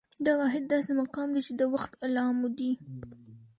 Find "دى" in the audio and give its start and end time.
1.35-1.41, 2.57-2.71